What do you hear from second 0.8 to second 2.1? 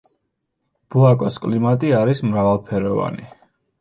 ბოაკოს კლიმატი